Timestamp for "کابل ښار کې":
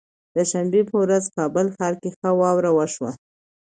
1.37-2.09